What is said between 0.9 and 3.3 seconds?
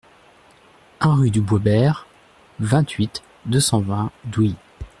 un rue du Bois Bert, vingt-huit,